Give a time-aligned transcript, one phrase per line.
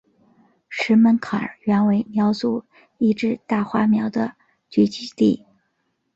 [0.67, 2.65] 石门坎原为苗族
[2.97, 4.33] 一支大花苗的
[4.67, 5.45] 聚居地。